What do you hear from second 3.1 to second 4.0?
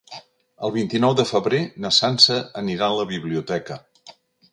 biblioteca.